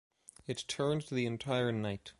It 0.47 0.65
turned 0.67 1.03
the 1.11 1.27
entire 1.27 1.71
night... 1.71 2.09